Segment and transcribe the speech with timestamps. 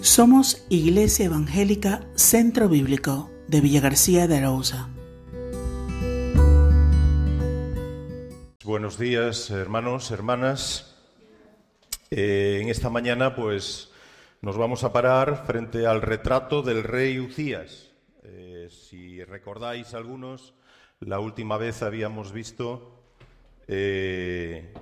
[0.00, 4.88] Somos Iglesia Evangélica Centro Bíblico de Villa García de Arauza.
[8.64, 10.94] Buenos días, hermanos, hermanas.
[12.12, 13.90] Eh, en esta mañana, pues,
[14.40, 17.90] nos vamos a parar frente al retrato del rey Ucías.
[18.22, 20.54] Eh, si recordáis algunos,
[21.00, 23.02] la última vez habíamos visto
[23.66, 24.72] eh,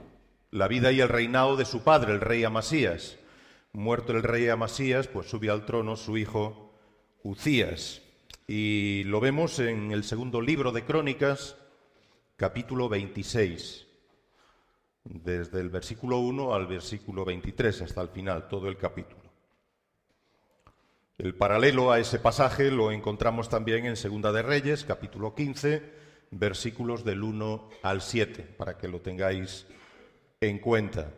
[0.50, 3.16] la vida y el reinado de su padre, el rey Amasías.
[3.76, 6.72] Muerto el rey Amasías, pues sube al trono su hijo
[7.22, 8.00] Ucías.
[8.46, 11.58] Y lo vemos en el segundo libro de Crónicas,
[12.36, 13.86] capítulo 26,
[15.04, 19.30] desde el versículo 1 al versículo 23 hasta el final, todo el capítulo.
[21.18, 25.82] El paralelo a ese pasaje lo encontramos también en Segunda de Reyes, capítulo 15,
[26.30, 29.66] versículos del 1 al 7, para que lo tengáis
[30.40, 31.12] en cuenta.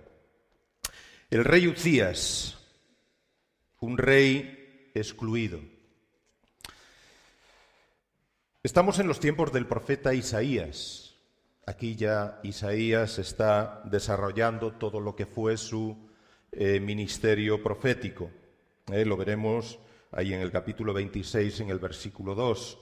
[1.31, 2.57] El rey Ucías,
[3.81, 5.61] un rey excluido.
[8.63, 11.17] Estamos en los tiempos del profeta Isaías.
[11.67, 15.99] Aquí ya Isaías está desarrollando todo lo que fue su
[16.51, 18.31] eh, ministerio profético.
[18.91, 19.79] Eh, lo veremos
[20.13, 22.79] ahí en el capítulo 26, en el versículo 2.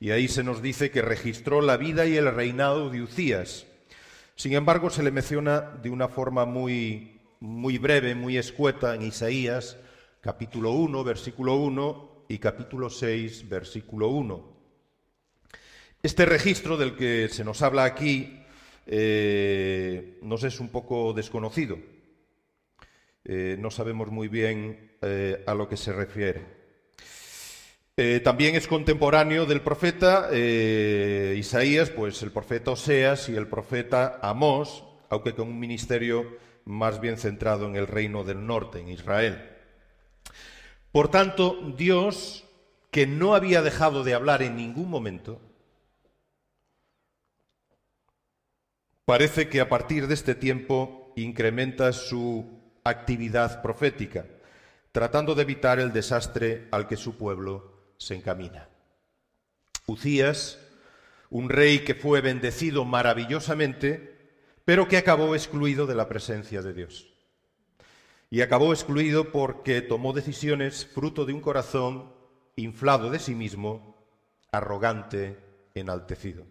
[0.00, 3.66] Y ahí se nos dice que registró la vida y el reinado de Ucías.
[4.36, 9.78] Sin embargo, se le menciona de una forma muy muy breve, muy escueta en Isaías,
[10.20, 14.60] capítulo 1, versículo 1 y capítulo 6, versículo 1.
[16.02, 18.42] Este registro del que se nos habla aquí
[18.86, 21.78] eh, nos es un poco desconocido.
[23.24, 26.60] Eh, no sabemos muy bien eh, a lo que se refiere.
[28.22, 35.34] también es contemporáneo del profeta Isaías, pues el profeta Oseas y el profeta Amós, aunque
[35.34, 36.38] con un ministerio
[36.70, 39.50] más bien centrado en el reino del norte, en Israel.
[40.92, 42.44] Por tanto, Dios,
[42.90, 45.40] que no había dejado de hablar en ningún momento,
[49.04, 54.26] parece que a partir de este tiempo incrementa su actividad profética,
[54.92, 58.68] tratando de evitar el desastre al que su pueblo se encamina.
[59.86, 60.58] Ucías,
[61.28, 64.09] un rey que fue bendecido maravillosamente,
[64.70, 67.12] pero que acabó excluido de la presencia de Dios.
[68.30, 72.12] Y acabó excluido porque tomó decisiones fruto de un corazón
[72.54, 73.96] inflado de sí mismo,
[74.52, 75.40] arrogante,
[75.74, 76.46] enaltecido.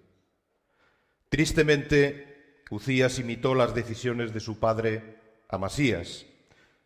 [1.30, 6.25] Tristemente, Ucías imitó las decisiones de su padre Amasías.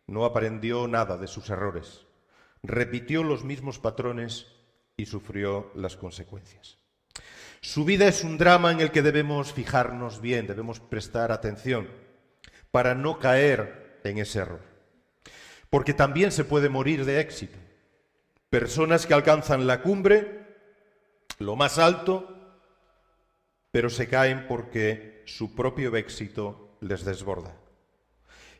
[0.06, 2.06] No aprendió nada de sus errores.
[2.62, 4.46] Repitió los mismos patrones
[4.96, 6.78] y sufrió las consecuencias.
[7.64, 11.88] Su vida es un drama en el que debemos fijarnos bien, debemos prestar atención
[12.70, 14.60] para no caer en ese error.
[15.70, 17.56] Porque también se puede morir de éxito.
[18.50, 20.46] Personas que alcanzan la cumbre,
[21.38, 22.36] lo más alto,
[23.70, 27.56] pero se caen porque su propio éxito les desborda.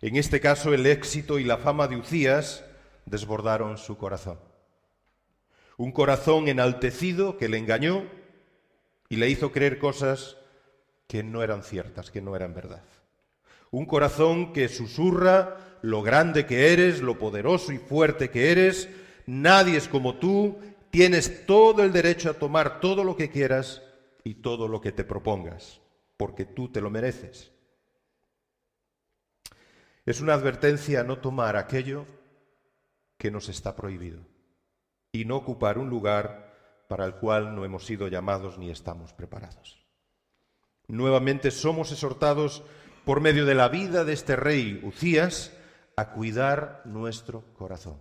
[0.00, 2.64] En este caso, el éxito y la fama de Ucías
[3.04, 4.40] desbordaron su corazón.
[5.76, 8.23] Un corazón enaltecido que le engañó,
[9.08, 10.36] y le hizo creer cosas
[11.06, 12.82] que no eran ciertas, que no eran verdad.
[13.70, 18.88] Un corazón que susurra lo grande que eres, lo poderoso y fuerte que eres,
[19.26, 20.58] nadie es como tú,
[20.90, 23.82] tienes todo el derecho a tomar todo lo que quieras
[24.22, 25.80] y todo lo que te propongas,
[26.16, 27.52] porque tú te lo mereces.
[30.06, 32.06] Es una advertencia no tomar aquello
[33.18, 34.20] que nos está prohibido
[35.12, 36.43] y no ocupar un lugar
[36.88, 39.84] para el cual no hemos sido llamados ni estamos preparados.
[40.86, 42.62] Nuevamente somos exhortados
[43.04, 45.52] por medio de la vida de este rey Ucías
[45.96, 47.96] a cuidar nuestro corazón.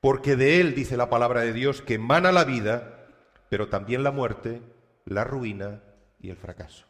[0.00, 3.06] Porque de él dice la palabra de Dios que emana la vida,
[3.48, 4.60] pero también la muerte,
[5.04, 5.82] la ruina
[6.20, 6.86] y el fracaso.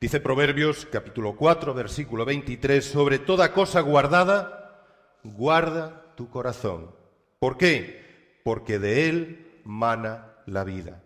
[0.00, 4.86] Dice Proverbios capítulo 4, versículo 23, sobre toda cosa guardada,
[5.24, 6.94] guarda tu corazón.
[7.38, 8.03] ¿Por qué?
[8.44, 11.02] Porque de él mana la vida.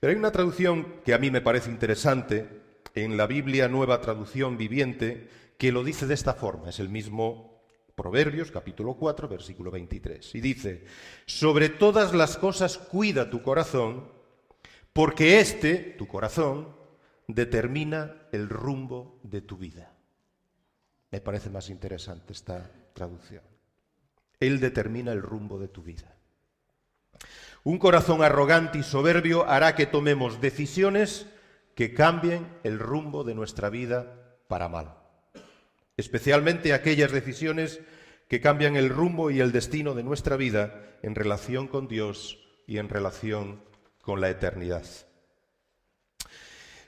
[0.00, 2.48] Pero hay una traducción que a mí me parece interesante
[2.94, 5.28] en la Biblia Nueva Traducción Viviente
[5.58, 7.62] que lo dice de esta forma, es el mismo
[7.94, 10.84] Proverbios capítulo 4 versículo 23 y dice,
[11.26, 14.08] sobre todas las cosas cuida tu corazón,
[14.92, 16.74] porque este, tu corazón,
[17.26, 19.92] determina el rumbo de tu vida.
[21.10, 23.42] Me parece más interesante esta traducción.
[24.40, 26.13] Él determina el rumbo de tu vida.
[27.64, 31.26] Un corazón arrogante y soberbio hará que tomemos decisiones
[31.74, 34.94] que cambien el rumbo de nuestra vida para mal.
[35.96, 37.80] Especialmente aquellas decisiones
[38.28, 42.78] que cambian el rumbo y el destino de nuestra vida en relación con Dios y
[42.78, 43.60] en relación
[44.02, 44.84] con la eternidad.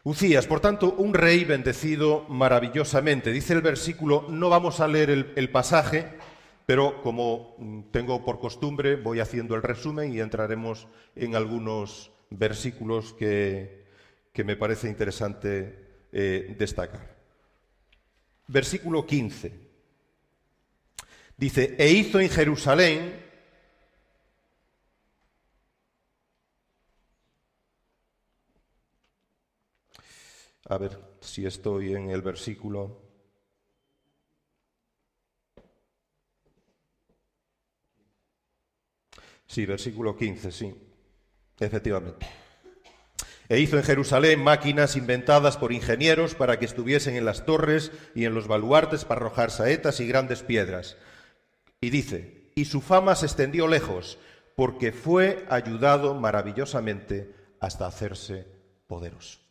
[0.04, 3.32] Ucías, por tanto, un rey bendecido maravillosamente.
[3.32, 6.06] Dice el versículo, no vamos a leer el, pasaje,
[6.66, 7.56] pero como
[7.92, 13.86] tengo por costumbre, voy haciendo el resumen y entraremos en algunos versículos que,
[14.34, 17.16] me parece interesante eh, destacar.
[18.48, 19.66] Versículo 15.
[21.38, 23.26] Dice, e hizo en Jerusalén
[30.68, 33.00] A ver si estoy en el versículo.
[39.46, 40.74] Sí, versículo 15, sí,
[41.58, 42.26] efectivamente.
[43.48, 48.24] E hizo en Jerusalén máquinas inventadas por ingenieros para que estuviesen en las torres y
[48.24, 50.96] en los baluartes para arrojar saetas y grandes piedras.
[51.80, 54.18] Y dice, y su fama se extendió lejos,
[54.56, 58.46] porque fue ayudado maravillosamente hasta hacerse
[58.88, 59.46] poderoso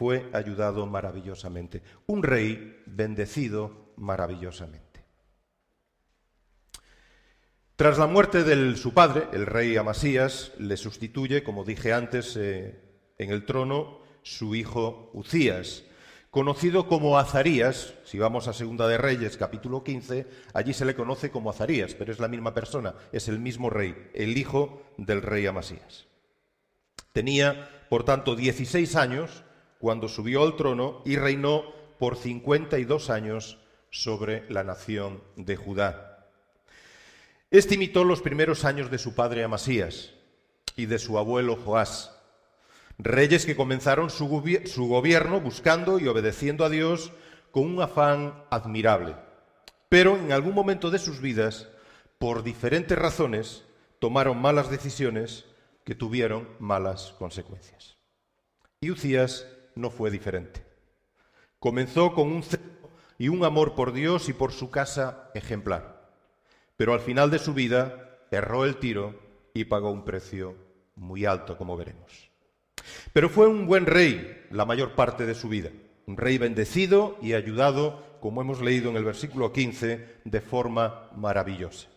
[0.00, 1.82] fue ayudado maravillosamente.
[2.06, 4.89] Un rey bendecido maravillosamente.
[7.80, 12.78] Tras la muerte de su padre, el rey Amasías, le sustituye, como dije antes, eh,
[13.16, 15.84] en el trono su hijo Ucías,
[16.28, 21.30] conocido como Azarías, si vamos a Segunda de Reyes, capítulo 15, allí se le conoce
[21.30, 25.46] como Azarías, pero es la misma persona, es el mismo rey, el hijo del rey
[25.46, 26.06] Amasías.
[27.14, 29.42] Tenía, por tanto, 16 años
[29.78, 31.64] cuando subió al trono y reinó
[31.98, 33.56] por 52 años
[33.88, 36.09] sobre la nación de Judá.
[37.50, 40.12] Este imitó los primeros años de su padre Amasías
[40.76, 42.16] y de su abuelo Joás,
[42.96, 47.12] reyes que comenzaron su, gobierno buscando y obedeciendo a Dios
[47.50, 49.16] con un afán admirable.
[49.88, 51.66] Pero en algún momento de sus vidas,
[52.18, 53.64] por diferentes razones,
[53.98, 55.44] tomaron malas decisiones
[55.84, 57.96] que tuvieron malas consecuencias.
[58.80, 60.64] Y Ucías no fue diferente.
[61.58, 62.62] Comenzó con un celo
[63.18, 65.89] y un amor por Dios y por su casa ejemplar,
[66.80, 69.14] pero al final de su vida erró el tiro
[69.52, 70.56] y pagó un precio
[70.96, 72.30] muy alto, como veremos.
[73.12, 75.68] Pero fue un buen rey la mayor parte de su vida,
[76.06, 81.88] un rey bendecido y ayudado, como hemos leído en el versículo 15, de forma maravillosa.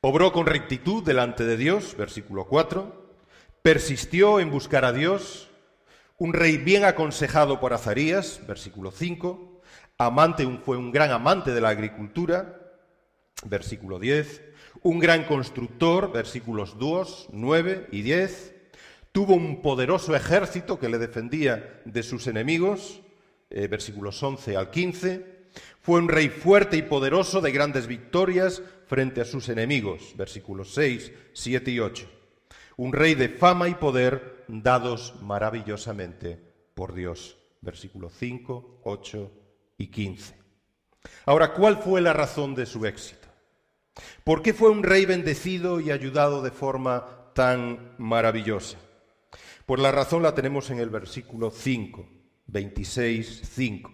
[0.00, 3.16] Obró con rectitud delante de Dios, versículo 4,
[3.62, 5.50] persistió en buscar a Dios,
[6.18, 9.60] un rey bien aconsejado por Azarías, versículo 5,
[9.98, 12.57] amante, fue un gran amante de la agricultura,
[13.44, 14.42] versículo 10,
[14.82, 18.54] un gran constructor, versículos 2, 9 y 10,
[19.12, 23.00] tuvo un poderoso ejército que le defendía de sus enemigos,
[23.50, 25.38] eh, versículos 11 al 15,
[25.80, 31.12] fue un rey fuerte y poderoso de grandes victorias frente a sus enemigos, versículos 6,
[31.32, 32.18] 7 y 8
[32.78, 36.40] un rey de fama y poder dados maravillosamente
[36.74, 37.36] por Dios.
[37.60, 39.32] Versículo 5, 8
[39.78, 40.34] y 15.
[41.26, 43.17] Ahora, ¿cuál fue la razón de su éxito?
[44.24, 48.78] ¿Por qué fue un rey bendecido y ayudado de forma tan maravillosa?
[49.66, 52.08] Pues la razón la tenemos en el versículo 5,
[52.46, 53.92] 26, 5.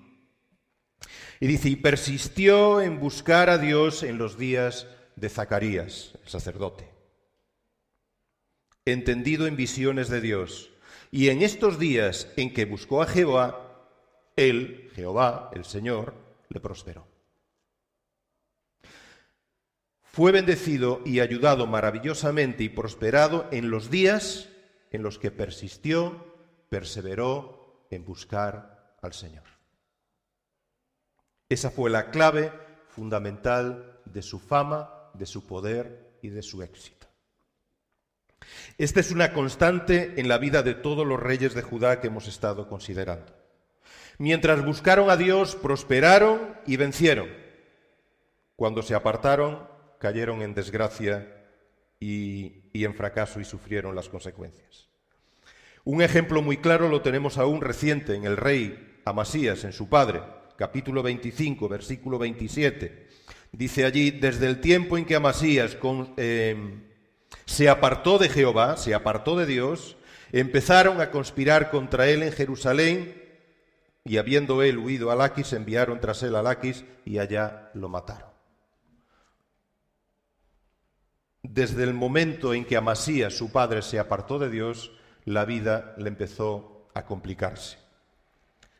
[1.40, 4.86] Y dice, y persistió en buscar a Dios en los días
[5.16, 6.94] de Zacarías, el sacerdote
[8.84, 10.70] entendido en visiones de Dios.
[11.10, 13.88] Y en estos días en que buscó a Jehová,
[14.36, 16.14] él, Jehová, el Señor,
[16.48, 17.06] le prosperó.
[20.14, 24.48] Fue bendecido y ayudado maravillosamente y prosperado en los días
[24.92, 26.32] en los que persistió,
[26.68, 29.42] perseveró en buscar al Señor.
[31.48, 32.52] Esa fue la clave
[32.90, 37.08] fundamental de su fama, de su poder y de su éxito.
[38.78, 42.28] Esta es una constante en la vida de todos los reyes de Judá que hemos
[42.28, 43.32] estado considerando.
[44.18, 47.26] Mientras buscaron a Dios, prosperaron y vencieron.
[48.54, 51.26] Cuando se apartaron, cayeron en desgracia
[52.00, 54.88] y, en fracaso y sufrieron las consecuencias.
[55.84, 60.22] Un ejemplo muy claro lo tenemos aún reciente en el rey Amasías, en su padre,
[60.56, 63.08] capítulo 25, versículo 27.
[63.52, 65.76] Dice allí, desde el tiempo en que Amasías
[66.16, 66.56] eh,
[67.44, 69.96] se apartó de Jehová, se apartó de Dios,
[70.32, 73.22] empezaron a conspirar contra él en Jerusalén
[74.04, 78.33] y habiendo él huido a Laquis, enviaron tras él a Laquis y allá lo mataron.
[81.54, 84.90] Desde el momento en que Amasías, su padre, se apartó de Dios,
[85.24, 87.78] la vida le empezó a complicarse.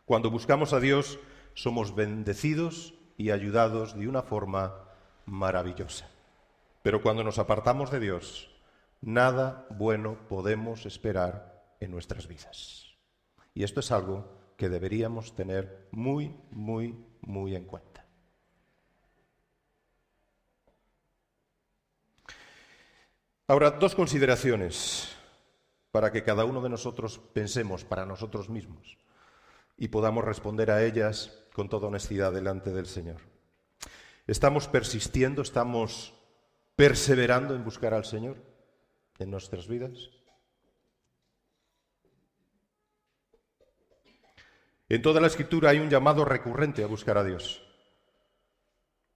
[0.05, 1.21] Cuando buscamos a Dios,
[1.55, 4.75] somos bendecidos y ayudados de una forma
[5.25, 6.09] maravillosa.
[6.83, 8.51] Pero cuando nos apartamos de Dios,
[9.01, 12.97] nada bueno podemos esperar en nuestras vidas.
[13.55, 17.94] Y esto es algo que deberíamos tener muy, muy, muy en cuenta.
[23.47, 25.15] Ahora, dos consideraciones
[25.91, 28.97] para que cada uno de nosotros pensemos para nosotros mismos
[29.77, 33.21] y podamos responder a ellas con toda honestidad delante del Señor.
[34.27, 36.15] ¿Estamos persistiendo, estamos
[36.75, 38.39] perseverando en buscar al Señor
[39.19, 40.11] en nuestras vidas?
[44.89, 47.63] En toda la escritura hay un llamado recurrente a buscar a Dios.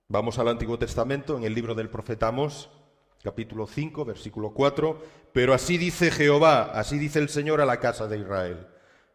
[0.06, 2.70] Vamos al Antiguo Testamento, en el libro del profeta Amós,
[3.22, 8.06] capítulo 5, versículo 4, pero así dice Jehová, así dice el Señor a la casa
[8.06, 8.66] de Israel,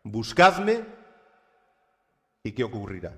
[0.04, 0.82] buscadme
[2.44, 3.18] y ¿qué ocurrirá?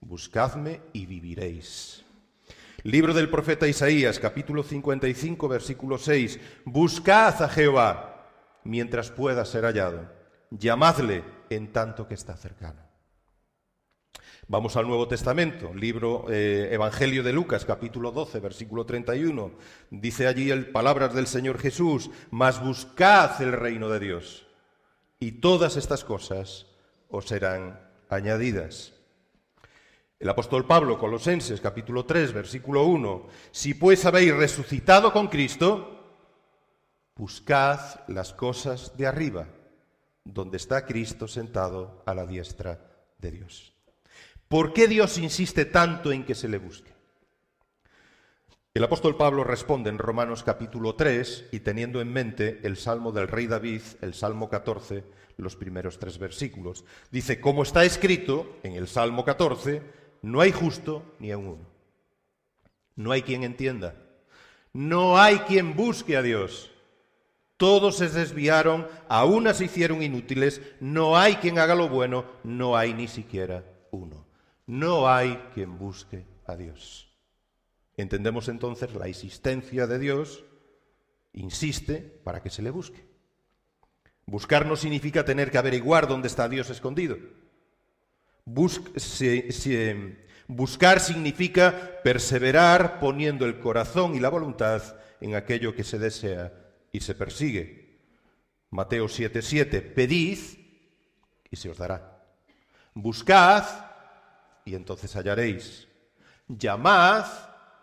[0.00, 2.04] Buscadme y viviréis.
[2.82, 8.28] Libro del profeta Isaías, capítulo 55, versículo 6, buscad a Jehová
[8.64, 10.10] mientras pueda ser hallado,
[10.50, 12.91] llamadle en tanto que está cercano.
[14.52, 19.50] Vamos al Nuevo Testamento, libro eh, Evangelio de Lucas, capítulo 12, versículo 31.
[19.88, 24.46] Dice allí el palabras del Señor Jesús, mas buscad el reino de Dios,
[25.18, 26.66] y todas estas cosas
[27.08, 27.80] os serán
[28.10, 28.92] añadidas.
[30.20, 36.18] El apóstol Pablo, Colosenses, capítulo 3, versículo 1, si pues habéis resucitado con Cristo,
[37.16, 39.46] buscad las cosas de arriba
[40.24, 42.78] donde está Cristo sentado a la diestra
[43.16, 43.71] de Dios.
[44.52, 46.92] ¿Por qué Dios insiste tanto en que se le busque?
[48.74, 53.28] El apóstol Pablo responde en Romanos capítulo 3 y teniendo en mente el salmo del
[53.28, 55.04] rey David, el salmo 14,
[55.38, 56.84] los primeros tres versículos.
[57.10, 59.80] Dice, como está escrito en el salmo 14,
[60.20, 61.66] no hay justo ni a uno.
[62.94, 63.94] No hay quien entienda.
[64.74, 66.70] No hay quien busque a Dios.
[67.56, 72.76] Todos se desviaron, a unas se hicieron inútiles, no hay quien haga lo bueno, no
[72.76, 74.21] hay ni siquiera uno.
[74.72, 77.14] No hay quien busque a Dios.
[77.94, 80.46] Entendemos entonces la existencia de Dios,
[81.34, 83.04] insiste para que se le busque.
[84.24, 87.18] Buscar no significa tener que averiguar dónde está Dios escondido.
[90.46, 94.82] buscar significa perseverar poniendo el corazón y la voluntad
[95.20, 96.50] en aquello que se desea
[96.90, 97.98] y se persigue.
[98.70, 100.38] Mateo 7:7, pedid
[101.50, 102.24] y se os dará.
[102.94, 103.91] Buscad
[104.64, 105.88] y entonces hallaréis.
[106.48, 107.26] Llamad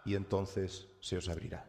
[0.06, 1.66] y entonces se os abrirá.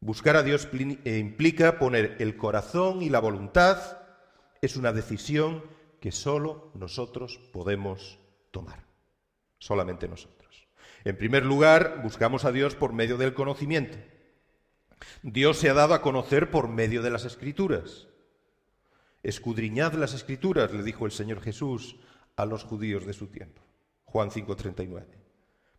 [0.00, 3.98] Buscar a Dios eh, implica poner el corazón y la voluntad.
[4.60, 5.62] Es una decisión
[6.00, 8.18] que solo nosotros podemos
[8.50, 8.84] tomar.
[9.58, 10.66] Solamente nosotros.
[11.04, 13.98] En primer lugar, buscamos a Dios por medio del conocimiento.
[15.22, 18.08] Dios se ha dado a conocer por medio de las escrituras.
[19.22, 21.96] Escudriñad las escrituras, le dijo el Señor Jesús
[22.36, 23.62] a los judíos de su tiempo.
[24.12, 25.06] Juan 5:39.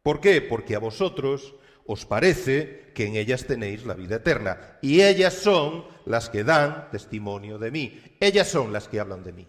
[0.02, 0.42] ¿Por qué?
[0.42, 4.80] Porque a vosotros os parece que en ellas tenéis la vida eterna.
[4.82, 8.02] Y ellas son las que dan testimonio de mí.
[8.20, 9.48] Ellas son las que hablan de mí.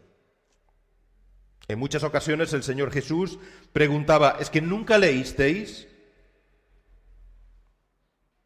[1.67, 3.39] En muchas ocasiones el Señor Jesús
[3.73, 5.89] preguntaba, ¿es que nunca leísteis?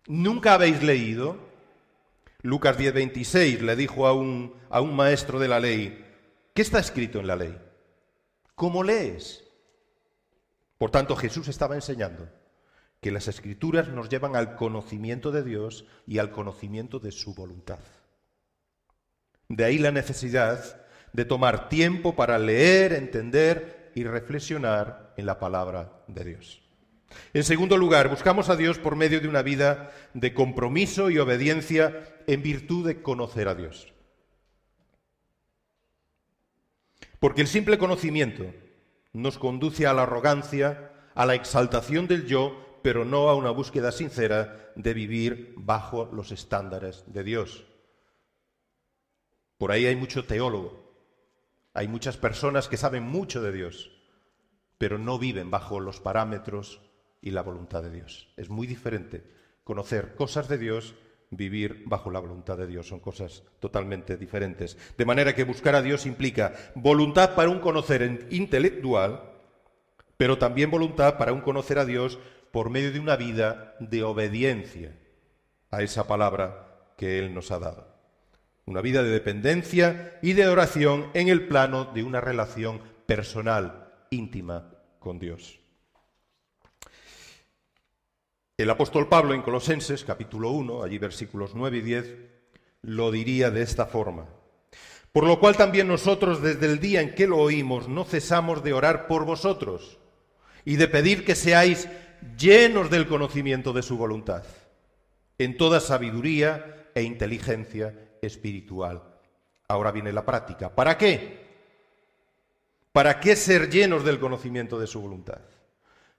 [0.06, 1.36] ¿Nunca habéis leído?
[2.42, 6.04] Lucas 10:26 le dijo a un, a un maestro de la ley,
[6.54, 7.58] ¿qué está escrito en la ley?
[8.54, 9.47] ¿Cómo lees?
[10.78, 12.28] Por tanto, Jesús estaba enseñando
[13.00, 17.78] que las escrituras nos llevan al conocimiento de Dios y al conocimiento de su voluntad.
[19.48, 26.04] De ahí la necesidad de tomar tiempo para leer, entender y reflexionar en la palabra
[26.06, 26.62] de Dios.
[27.32, 32.16] En segundo lugar, buscamos a Dios por medio de una vida de compromiso y obediencia
[32.26, 33.92] en virtud de conocer a Dios.
[37.18, 38.44] Porque el simple conocimiento
[39.12, 43.92] nos conduce a la arrogancia, a la exaltación del yo, pero no a una búsqueda
[43.92, 47.64] sincera de vivir bajo los estándares de Dios.
[49.56, 50.88] Por ahí hay mucho teólogo,
[51.74, 53.90] hay muchas personas que saben mucho de Dios,
[54.78, 56.80] pero no viven bajo los parámetros
[57.20, 58.32] y la voluntad de Dios.
[58.36, 59.28] Es muy diferente
[59.64, 60.94] conocer cosas de Dios,
[61.30, 62.88] vivir bajo la voluntad de Dios.
[62.88, 64.76] Son cosas totalmente diferentes.
[64.96, 69.32] De manera que buscar a Dios implica voluntad para un conocer intelectual,
[70.16, 72.18] pero también voluntad para un conocer a Dios
[72.50, 74.96] por medio de una vida de obediencia
[75.70, 77.86] a esa palabra que Él nos ha dado.
[78.64, 84.70] Una vida de dependencia y de oración en el plano de una relación personal, íntima
[84.98, 85.57] con Dios.
[88.58, 92.16] El apóstol Pablo en Colosenses, capítulo 1, allí versículos 9 y 10,
[92.82, 94.26] lo diría de esta forma.
[95.12, 98.72] Por lo cual también nosotros desde el día en que lo oímos no cesamos de
[98.72, 100.00] orar por vosotros
[100.64, 101.88] y de pedir que seáis
[102.36, 104.42] llenos del conocimiento de su voluntad,
[105.38, 109.04] en toda sabiduría e inteligencia espiritual.
[109.68, 110.74] Ahora viene la práctica.
[110.74, 111.46] ¿Para qué?
[112.90, 115.42] ¿Para qué ser llenos del conocimiento de su voluntad?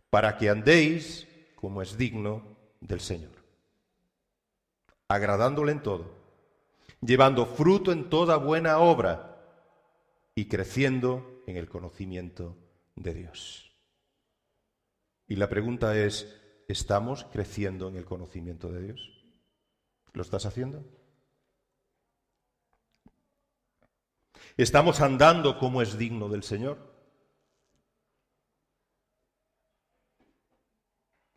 [0.10, 1.28] Para que andéis
[1.60, 2.42] como es digno
[2.80, 3.34] del Señor,
[5.10, 6.10] agradándole en todo,
[7.02, 9.42] llevando fruto en toda buena obra
[10.36, 12.56] y creciendo en el conocimiento
[12.96, 13.76] de Dios.
[15.28, 16.34] Y la pregunta es,
[16.70, 19.22] ¿estamos creciendo en el conocimiento de Dios?
[20.14, 20.86] ¿Lo estás haciendo?
[24.56, 26.89] ¿Estamos andando como es digno del Señor?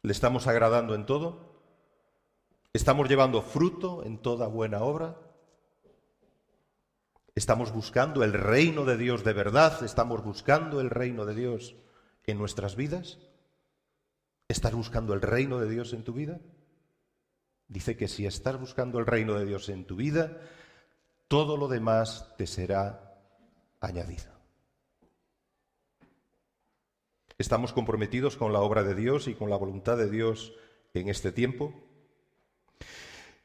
[0.03, 1.53] ¿Le estamos agradando en todo?
[2.73, 5.17] ¿Estamos llevando fruto en toda buena obra?
[7.37, 9.85] ¿Estamos buscando el reino de Dios de verdad?
[9.85, 11.77] ¿Estamos buscando el reino de Dios
[12.25, 13.19] en nuestras vidas?
[14.49, 16.41] ¿Estás buscando el reino de Dios en tu vida?
[17.69, 20.37] Dice que si estás buscando el reino de Dios en tu vida,
[21.29, 23.15] todo lo demás te será
[23.81, 24.32] añadido.
[27.43, 30.53] ¿Estamos comprometidos con la obra de Dios y con la voluntad de Dios
[30.95, 31.75] en este tiempo?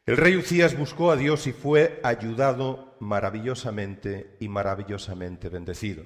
[0.05, 6.03] El rey Ucías buscó a Dios y fue ayudado maravillosamente y maravillosamente bendecido.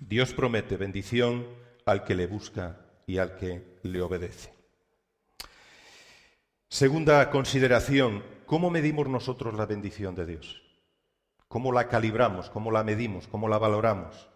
[0.00, 1.46] Dios promete bendición
[1.84, 4.52] al que le busca y al que le obedece.
[6.68, 10.60] Segunda consideración, ¿cómo medimos nosotros la bendición de Dios?
[11.46, 12.50] ¿Cómo la calibramos?
[12.50, 13.28] ¿Cómo la medimos?
[13.28, 14.28] ¿Cómo la valoramos?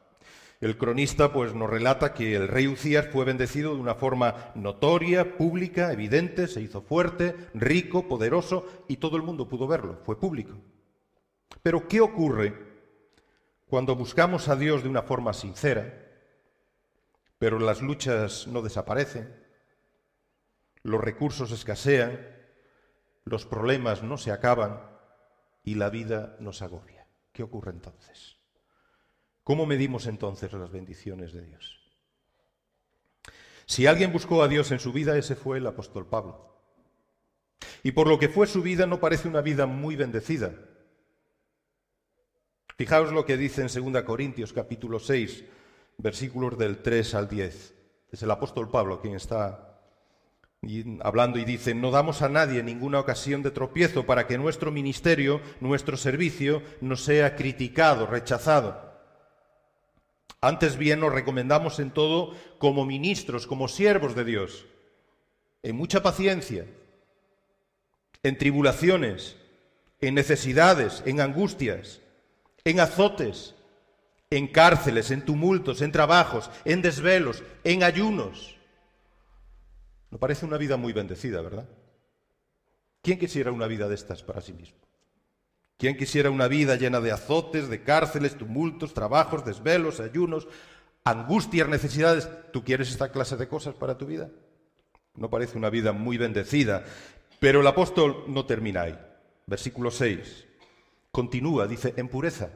[0.61, 5.39] El cronista pues nos relata que el rey Ucías fue bendecido de una forma notoria,
[5.39, 10.59] pública, evidente, se hizo fuerte, rico, poderoso y todo el mundo pudo verlo, fue público.
[11.63, 12.55] Pero ¿qué ocurre
[13.69, 15.95] cuando buscamos a Dios de una forma sincera,
[17.39, 19.35] pero las luchas no desaparecen,
[20.83, 22.21] los recursos escasean,
[23.25, 24.79] los problemas no se acaban
[25.65, 27.07] y la vida nos agobia?
[27.33, 28.40] ¿Qué ocurre entonces?
[29.51, 31.81] ¿Cómo medimos entonces las bendiciones de Dios?
[33.67, 36.55] Si alguien buscó a Dios en su vida, ese fue el apóstol Pablo.
[37.83, 40.55] Y por lo que fue su vida, no parece una vida muy bendecida.
[42.77, 45.45] Fijaos lo que dice en 2 Corintios capítulo 6,
[45.99, 47.75] versículos del 3 al 10.
[48.13, 49.81] Es el apóstol Pablo quien está
[51.01, 55.41] hablando y dice, no damos a nadie ninguna ocasión de tropiezo para que nuestro ministerio,
[55.59, 58.90] nuestro servicio, no sea criticado, rechazado.
[60.41, 64.67] Antes bien nos recomendamos en todo como ministros, como siervos de Dios,
[65.63, 66.67] en mucha paciencia,
[68.23, 69.37] en tribulaciones,
[70.01, 72.01] en necesidades, en angustias,
[72.65, 73.55] en azotes,
[74.31, 78.61] en cárceles, en tumultos, en trabajos, en desvelos, en ayunos
[80.11, 81.69] no parece una vida muy bendecida, ¿verdad?
[83.03, 84.79] ¿Quién quisiera una vida de estas para sí mismo?
[85.81, 90.47] ¿Quién quisiera una vida llena de azotes, de cárceles, tumultos, trabajos, desvelos, ayunos,
[91.03, 92.29] angustias, necesidades?
[92.53, 94.31] ¿Tú quieres esta clase de cosas para tu vida?
[95.17, 96.85] No parece una vida muy bendecida.
[97.41, 98.99] Pero el apóstol no termina ahí.
[99.47, 100.47] Versículo 6.
[101.11, 102.51] Continúa, dice, en pureza,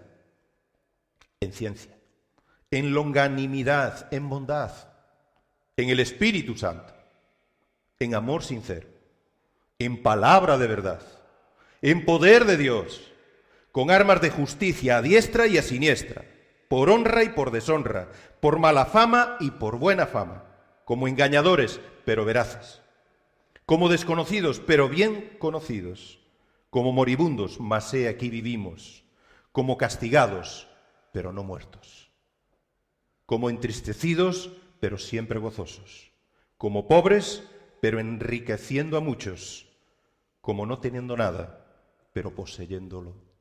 [1.40, 1.96] en ciencia,
[2.70, 4.70] en longanimidad, en bondad,
[5.76, 6.94] en el Espíritu Santo
[7.98, 8.88] en amor sincero,
[9.78, 11.02] en palabra de verdad,
[11.82, 13.12] en poder de Dios,
[13.74, 16.24] con armas de justicia a diestra y a siniestra,
[16.68, 18.08] por honra y por deshonra,
[18.38, 20.44] por mala fama y por buena fama,
[20.84, 22.82] como engañadores, pero veraces,
[23.66, 26.20] como desconocidos, pero bien conocidos,
[26.70, 29.02] como moribundos, mas he aquí vivimos,
[29.50, 30.68] como castigados,
[31.12, 32.12] pero no muertos,
[33.26, 36.12] como entristecidos, pero siempre gozosos,
[36.58, 37.42] como pobres,
[37.80, 39.66] pero enriqueciendo a muchos,
[40.40, 43.33] como no teniendo nada, pero poseyéndolo.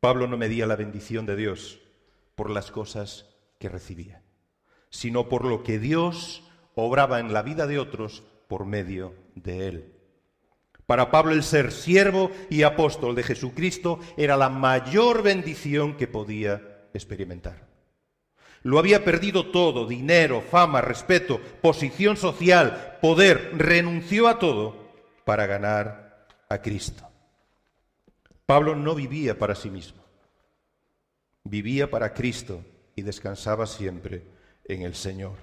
[0.00, 1.78] Pablo no medía la bendición de Dios
[2.34, 3.26] por las cosas
[3.58, 4.22] que recibía,
[4.88, 6.42] sino por lo que Dios
[6.74, 9.94] obraba en la vida de otros por medio de él.
[10.86, 16.88] Para Pablo el ser siervo y apóstol de Jesucristo era la mayor bendición que podía
[16.94, 17.68] experimentar.
[18.62, 24.92] Lo había perdido todo, dinero, fama, respeto, posición social, poder, renunció a todo
[25.24, 27.09] para ganar a Cristo.
[28.50, 30.02] Pablo no vivía para sí mismo,
[31.44, 32.64] vivía para Cristo
[32.96, 34.24] y descansaba siempre
[34.64, 35.36] en el Señor.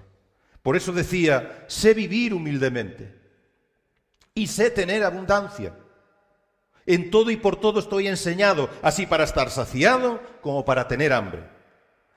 [0.61, 3.15] Por eso decía, sé vivir humildemente
[4.33, 5.73] y sé tener abundancia.
[6.85, 11.43] En todo y por todo estoy enseñado, así para estar saciado como para tener hambre,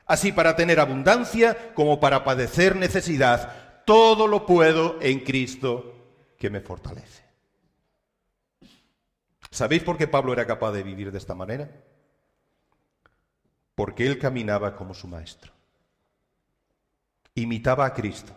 [0.07, 3.85] así para tener abundancia como para padecer necesidad.
[3.85, 5.95] Todo lo puedo en Cristo
[6.37, 7.30] que me fortalece.
[9.51, 11.71] ¿Sabéis por qué Pablo era capaz de vivir de esta manera?
[13.75, 15.53] Porque él caminaba como su maestro.
[17.35, 18.33] Imitaba a Cristo.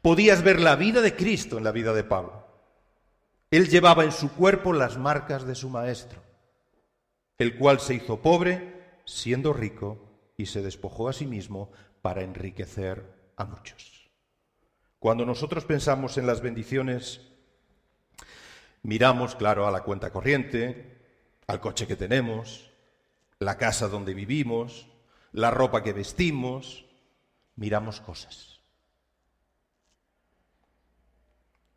[0.00, 2.46] Podías ver la vida de Cristo en la vida de Pablo.
[3.50, 6.22] Él llevaba en su cuerpo las marcas de su maestro,
[7.38, 11.70] el cual se hizo pobre siendo rico y se despojó a sí mismo
[12.02, 14.10] para enriquecer a muchos.
[14.98, 17.33] Cuando nosotros pensamos en las bendiciones
[18.84, 20.98] Miramos, claro, a la cuenta corriente,
[21.46, 22.70] al coche que tenemos,
[23.38, 24.86] la casa donde vivimos,
[25.32, 26.84] la ropa que vestimos,
[27.56, 28.60] miramos cosas.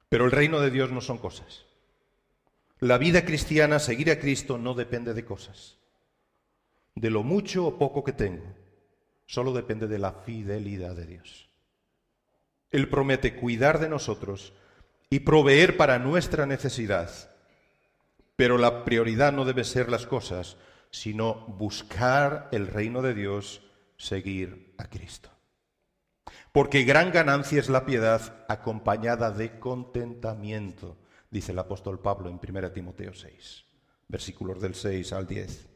[0.09, 1.65] Pero el reino de Dios no son cosas.
[2.79, 5.77] La vida cristiana, seguir a Cristo, no depende de cosas.
[6.93, 8.43] De lo mucho o poco que tengo,
[9.25, 11.49] solo depende de la fidelidad de Dios.
[12.69, 14.51] Él promete cuidar de nosotros
[15.09, 17.09] y proveer para nuestra necesidad.
[18.35, 20.57] Pero la prioridad no debe ser las cosas,
[20.91, 23.61] sino buscar el reino de Dios,
[23.97, 25.29] seguir a Cristo.
[26.51, 30.97] Porque gran ganancia es la piedad acompañada de contentamiento,
[31.29, 33.65] dice el apóstol Pablo en 1 Timoteo 6,
[34.07, 35.67] versículos del 6 al 10.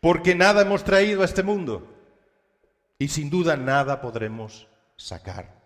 [0.00, 1.90] Porque nada hemos traído a este mundo
[2.98, 5.63] y sin duda nada podremos sacar.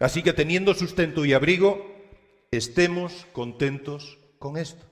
[0.00, 1.94] Así que teniendo sustento y abrigo,
[2.50, 4.86] estemos contentos con esto.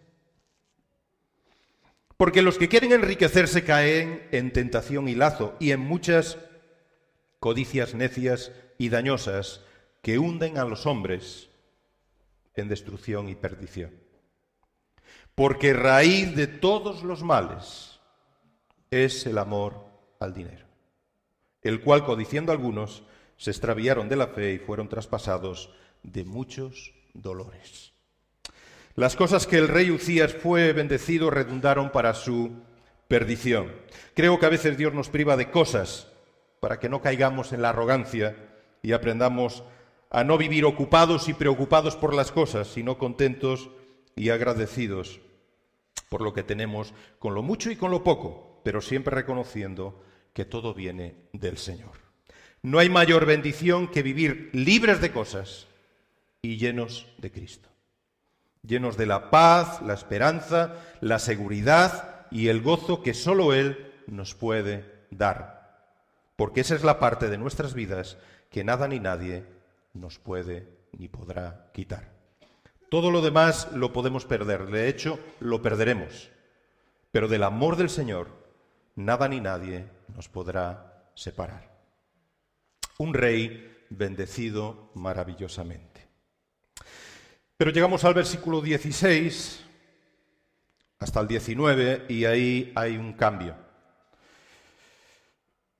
[2.18, 6.36] Porque los que quieren enriquecerse caen en tentación y lazo y en muchas
[7.40, 9.62] codicias necias y dañosas
[10.02, 11.48] que hunden a los hombres
[12.54, 13.92] en destrucción y perdición.
[15.34, 17.98] Porque raíz de todos los males
[18.90, 19.86] es el amor
[20.18, 20.66] al dinero,
[21.62, 23.04] el cual, codiciando algunos,
[23.38, 25.70] se extraviaron de la fe y fueron traspasados
[26.02, 27.94] de muchos dolores.
[28.94, 32.50] Las cosas que el rey Ucías fue bendecido redundaron para su
[33.06, 33.72] perdición.
[34.14, 36.08] Creo que a veces Dios nos priva de cosas
[36.60, 38.36] para que no caigamos en la arrogancia
[38.82, 39.62] y aprendamos
[40.10, 43.70] a no vivir ocupados y preocupados por las cosas, sino contentos
[44.16, 45.20] y agradecidos
[46.08, 50.44] por lo que tenemos, con lo mucho y con lo poco, pero siempre reconociendo que
[50.44, 52.07] todo viene del Señor.
[52.62, 55.68] No hay mayor bendición que vivir libres de cosas
[56.42, 57.68] y llenos de Cristo.
[58.62, 64.34] Llenos de la paz, la esperanza, la seguridad y el gozo que solo Él nos
[64.34, 65.86] puede dar.
[66.36, 68.18] Porque esa es la parte de nuestras vidas
[68.50, 69.44] que nada ni nadie
[69.94, 72.10] nos puede ni podrá quitar.
[72.90, 76.30] Todo lo demás lo podemos perder, de hecho lo perderemos.
[77.12, 78.28] Pero del amor del Señor,
[78.96, 81.67] nada ni nadie nos podrá separar
[82.98, 86.06] un rey bendecido maravillosamente.
[87.56, 89.64] Pero llegamos al versículo 16
[90.98, 93.56] hasta el 19 y ahí hay un cambio.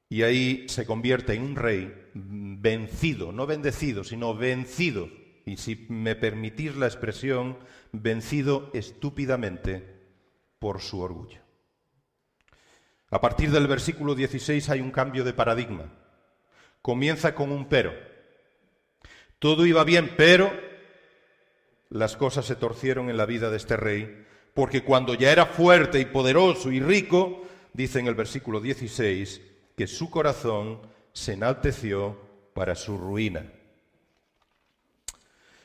[0.09, 5.09] Y ahí se convierte en un rey vencido, no bendecido, sino vencido.
[5.44, 7.59] Y si me permitís la expresión,
[7.92, 9.98] vencido estúpidamente
[10.59, 11.40] por su orgullo.
[13.11, 15.92] A partir del versículo 16 hay un cambio de paradigma
[16.88, 17.92] comienza con un pero.
[19.38, 20.51] Todo iba bien, pero
[21.90, 24.24] las cosas se torcieron en la vida de este rey,
[24.55, 27.42] porque cuando ya era fuerte y poderoso y rico,
[27.74, 29.42] dice en el versículo 16,
[29.77, 30.81] que su corazón
[31.12, 32.18] se enalteció
[32.55, 33.53] para su ruina.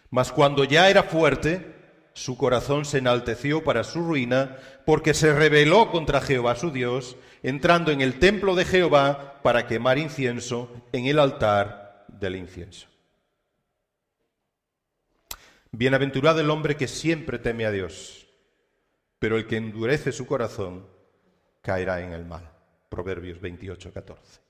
[0.09, 1.73] Mas cuando ya era fuerte,
[2.13, 7.91] su corazón se enalteció para su ruina, porque se rebeló contra Jehová su Dios, entrando
[7.91, 12.87] en el templo de Jehová para quemar incienso en el altar del incienso.
[15.71, 18.27] Bienaventurado el hombre que siempre teme a Dios,
[19.17, 20.85] pero el que endurece su corazón
[21.61, 22.51] caerá en el mal.
[22.89, 24.41] Proverbios 28, 14.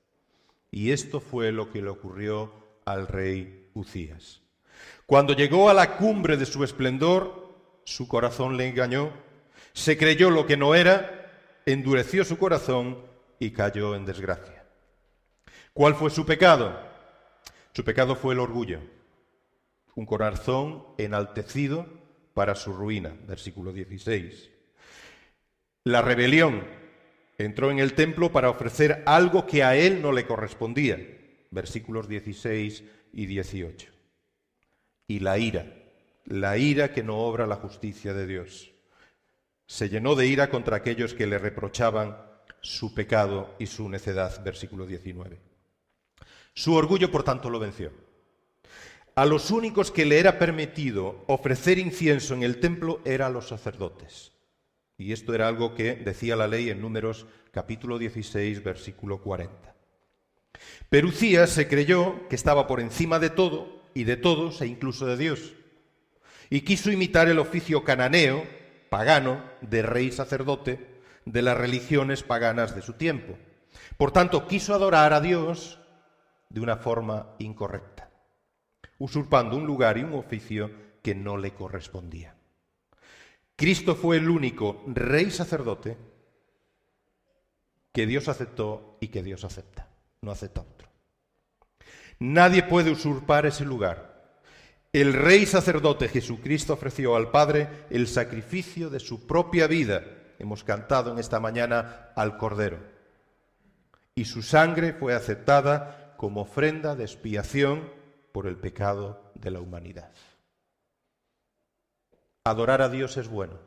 [0.69, 2.51] Y esto fue lo que le ocurrió
[2.83, 4.41] al rey Ucías.
[5.05, 7.42] Cuando llegó a la cumbre de su esplendor,
[7.85, 9.11] su corazón le engañó,
[9.73, 11.31] se creyó lo que no era,
[11.65, 12.99] endureció su corazón
[13.39, 14.65] y cayó en desgracia.
[15.73, 16.79] ¿Cuál fue su pecado?
[17.73, 18.79] Su pecado fue el orgullo,
[19.95, 21.87] un corazón enaltecido
[22.33, 24.51] para su ruina, versículo 16.
[25.83, 26.63] La rebelión
[27.37, 30.99] entró en el templo para ofrecer algo que a él no le correspondía,
[31.51, 33.91] versículos 16 y 18.
[35.07, 35.65] Y la ira,
[36.25, 38.71] la ira que no obra la justicia de Dios.
[39.65, 42.17] Se llenó de ira contra aquellos que le reprochaban
[42.61, 45.39] su pecado y su necedad, versículo 19.
[46.53, 47.91] Su orgullo, por tanto, lo venció.
[49.15, 54.31] A los únicos que le era permitido ofrecer incienso en el templo eran los sacerdotes.
[54.97, 59.75] Y esto era algo que decía la ley en Números capítulo 16, versículo 40.
[60.89, 65.17] Perucías se creyó que estaba por encima de todo y de todos e incluso de
[65.17, 65.53] Dios.
[66.53, 68.45] Y quiso imitar el oficio cananeo,
[68.91, 73.35] pagano, de rey sacerdote de las religiones paganas de su tiempo.
[73.97, 75.79] Por tanto, quiso adorar a Dios
[76.49, 78.11] de una forma incorrecta,
[78.99, 80.69] usurpando un lugar y un oficio
[81.01, 82.35] que no le correspondía.
[83.55, 85.97] Cristo fue el único rey sacerdote
[87.91, 89.89] que Dios aceptó y que Dios acepta,
[90.21, 90.87] no acepta otro.
[92.19, 94.12] Nadie puede usurpar ese lugar.
[94.93, 100.03] El rey sacerdote Jesucristo ofreció al Padre el sacrificio de su propia vida.
[100.37, 102.77] Hemos cantado en esta mañana al Cordero.
[104.13, 107.89] Y su sangre fue aceptada como ofrenda de expiación
[108.31, 110.11] por el pecado de la humanidad.
[112.43, 113.57] Adorar a Dios es bueno,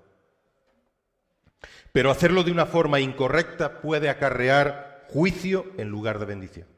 [1.90, 6.75] pero hacerlo de una forma incorrecta puede acarrear juicio en lugar de bendición.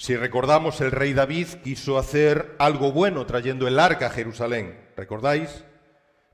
[0.00, 5.62] Si recordamos, el rey David quiso hacer algo bueno trayendo el arca a Jerusalén, ¿recordáis?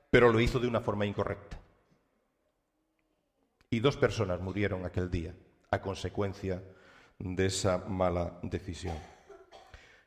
[0.08, 1.58] Pero lo hizo de una forma incorrecta.
[3.68, 5.34] Y dos personas murieron aquel día
[5.72, 6.62] a consecuencia
[7.18, 8.94] de esa mala decisión.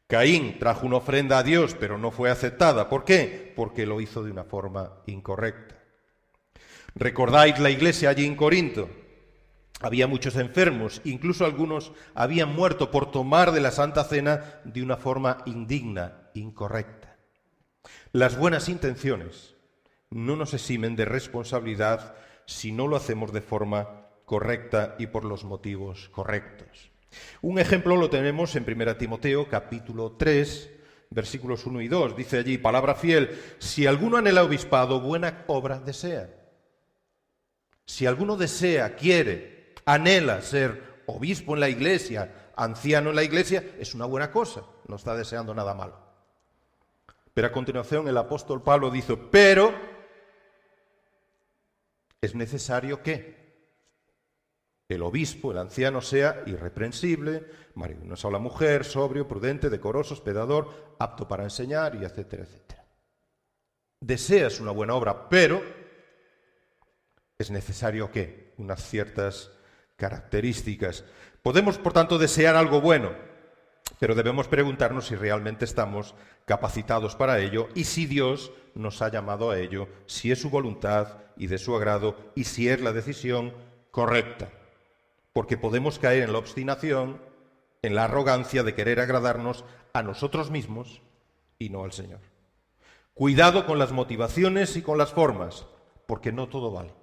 [0.07, 2.87] Caín trajo una ofrenda a Dios, pero no fue aceptada.
[2.87, 3.51] ¿Por qué?
[3.57, 5.75] Porque lo hizo de una forma incorrecta.
[6.95, 8.89] ¿Recordáis la iglesia allí en Corinto?
[9.81, 14.97] Había muchos enfermos, incluso algunos habían muerto por tomar de la Santa Cena de una
[14.97, 17.17] forma indigna, incorrecta.
[18.11, 19.55] Las buenas intenciones
[20.09, 22.15] no nos eximen de responsabilidad
[22.45, 26.91] si no lo hacemos de forma correcta y por los motivos correctos.
[27.41, 30.71] Un ejemplo lo tenemos en 1 Timoteo capítulo 3,
[31.09, 32.17] versículos 1 y 2.
[32.17, 36.29] Dice allí, palabra fiel, si alguno anhela obispado, buena obra desea.
[37.85, 39.58] Si alguno desea, quiere
[39.93, 44.95] anhela ser obispo en la iglesia, anciano en la iglesia, es una buena cosa, no
[44.95, 45.97] está deseando nada malo.
[47.33, 49.73] Pero a continuación el apóstol Pablo dice, pero
[52.21, 53.39] es necesario que
[54.87, 60.95] el obispo, el anciano, sea irreprensible, marido no a la mujer, sobrio, prudente, decoroso, hospedador,
[60.99, 62.85] apto para enseñar, y etcétera, etcétera.
[63.99, 65.63] Deseas una buena obra, pero
[67.37, 69.51] es necesario que unas ciertas
[69.99, 71.03] características.
[71.43, 73.11] Podemos, por tanto, desear algo bueno,
[73.99, 79.51] pero debemos preguntarnos si realmente estamos capacitados para ello y si Dios nos ha llamado
[79.51, 83.53] a ello, si es su voluntad y de su agrado y si es la decisión
[83.91, 84.49] correcta.
[85.33, 87.21] Porque podemos caer en la obstinación,
[87.81, 91.01] en la arrogancia de querer agradarnos a nosotros mismos
[91.59, 92.21] y no al Señor.
[93.13, 95.65] Cuidado con las motivaciones y con las formas,
[96.07, 96.98] porque no todo vale.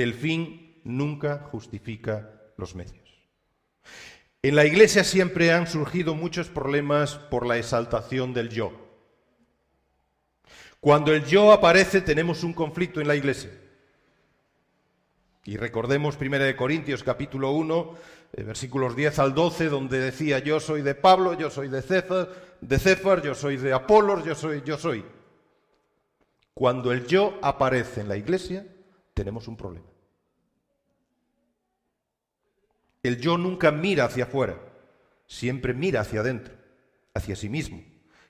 [0.00, 3.06] El fin nunca justifica los medios.
[4.40, 8.72] En la Iglesia siempre han surgido muchos problemas por la exaltación del yo.
[10.80, 13.50] Cuando el yo aparece tenemos un conflicto en la Iglesia.
[15.44, 17.94] Y recordemos 1 Corintios capítulo 1,
[18.32, 22.30] eh, versículos 10 al 12, donde decía yo soy de Pablo, yo soy de César,
[22.62, 25.04] de Céfar, yo soy de Apolos, yo soy, yo soy.
[26.54, 28.66] Cuando el yo aparece en la iglesia,
[29.12, 29.89] tenemos un problema.
[33.02, 34.58] El yo nunca mira hacia afuera,
[35.26, 36.54] siempre mira hacia adentro,
[37.14, 37.82] hacia sí mismo.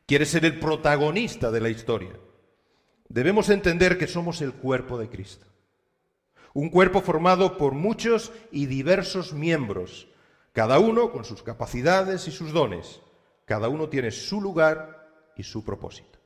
[0.06, 2.12] Quiere ser el protagonista de la historia.
[3.08, 5.46] Debemos entender que somos el cuerpo de Cristo.
[6.52, 10.08] Un cuerpo formado por muchos y diversos miembros,
[10.52, 13.00] cada uno con sus capacidades y sus dones.
[13.46, 16.18] Cada uno tiene su lugar y su propósito.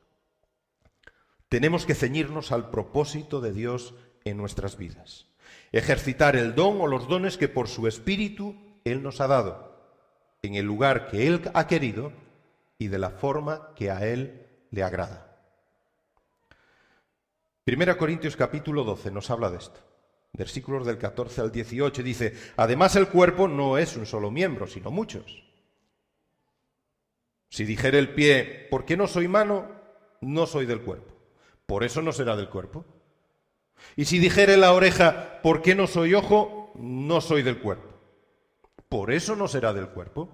[1.49, 5.29] Tenemos que ceñirnos al propósito de Dios en nuestras vidas
[5.79, 9.75] ejercitar el don o los dones que por su espíritu Él nos ha dado,
[10.43, 12.13] en el lugar que Él ha querido
[12.79, 15.37] y de la forma que a Él le agrada.
[17.65, 19.81] Primera Corintios capítulo 12 nos habla de esto.
[20.33, 24.91] Versículos del 14 al 18 dice, además el cuerpo no es un solo miembro, sino
[24.91, 25.45] muchos.
[27.49, 29.71] Si dijere el pie, ¿por qué no soy mano?
[30.21, 31.15] No soy del cuerpo.
[31.67, 32.85] Por eso no será del cuerpo.
[33.97, 36.73] Y si dijere la oreja, ¿por qué no soy ojo?
[36.75, 37.89] No soy del cuerpo.
[38.89, 40.29] Por eso no será del cuerpo.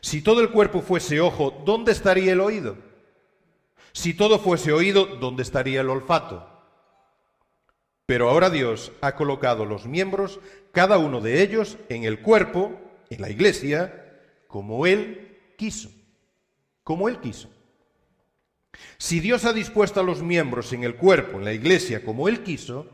[0.00, 2.76] Si todo el cuerpo fuese ojo, ¿dónde estaría el oído?
[3.92, 6.46] Si todo fuese oído, ¿dónde estaría el olfato?
[8.06, 10.40] Pero ahora Dios ha colocado los miembros,
[10.72, 15.90] cada uno de ellos, en el cuerpo, en la iglesia, como Él quiso.
[16.84, 17.50] Como Él quiso.
[18.98, 22.42] Si Dios ha dispuesto a los miembros en el cuerpo, en la iglesia, como Él
[22.42, 22.86] quiso,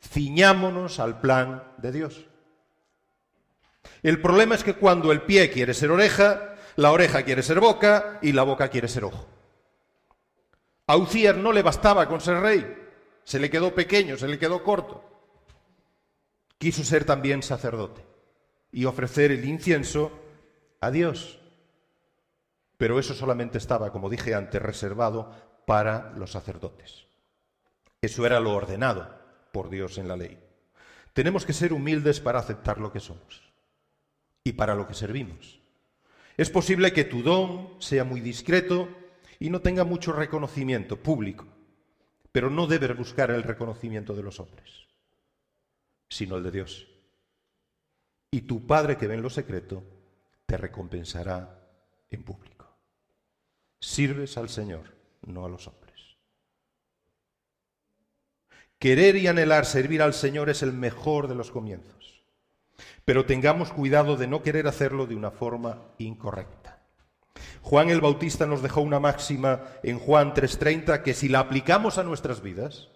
[0.00, 2.26] ciñámonos al plan de Dios.
[4.02, 8.18] El problema es que cuando el pie quiere ser oreja, la oreja quiere ser boca
[8.22, 9.26] y la boca quiere ser ojo.
[10.86, 10.96] A
[11.34, 12.78] no le bastaba con ser rey,
[13.24, 15.04] se le quedó pequeño, se le quedó corto.
[16.56, 18.04] Quiso ser también sacerdote
[18.72, 20.12] y ofrecer el incienso
[20.80, 21.40] a Dios.
[22.78, 25.30] Pero eso solamente estaba, como dije antes, reservado
[25.66, 27.06] para los sacerdotes.
[28.00, 29.18] Eso era lo ordenado
[29.52, 30.38] por Dios en la ley.
[31.12, 33.42] Tenemos que ser humildes para aceptar lo que somos
[34.44, 35.60] y para lo que servimos.
[36.36, 38.88] Es posible que tu don sea muy discreto
[39.40, 41.46] y no tenga mucho reconocimiento público,
[42.30, 44.86] pero no debes buscar el reconocimiento de los hombres,
[46.08, 46.86] sino el de Dios.
[48.30, 49.82] Y tu Padre que ve en lo secreto
[50.46, 51.58] te recompensará
[52.10, 52.57] en público.
[53.80, 56.18] Sirves al Señor, no a los hombres.
[58.78, 62.22] Querer y anhelar servir al Señor es el mejor de los comienzos.
[63.04, 66.82] Pero tengamos cuidado de no querer hacerlo de una forma incorrecta.
[67.62, 72.04] Juan el Bautista nos dejó una máxima en Juan 3:30 que si la aplicamos a
[72.04, 72.88] nuestras vidas,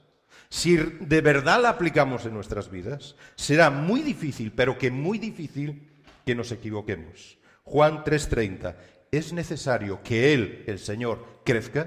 [0.48, 5.90] si de verdad la aplicamos en nuestras vidas, será muy difícil, pero que muy difícil
[6.24, 7.38] que nos equivoquemos.
[7.64, 8.76] Juan 3:30,
[9.12, 11.87] es necesario que Él, el Señor, crezca,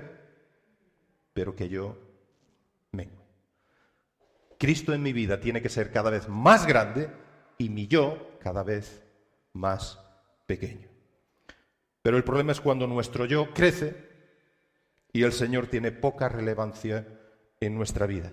[1.33, 1.97] pero que yo
[2.91, 3.17] mengue.
[4.59, 7.09] Cristo en mi vida tiene que ser cada vez más grande
[7.57, 9.03] y mi yo cada vez
[9.53, 9.99] más
[10.45, 10.87] pequeño.
[12.03, 14.05] Pero el problema es cuando nuestro yo crece
[15.11, 17.07] y el Señor tiene poca relevancia
[17.59, 18.31] en nuestra vida.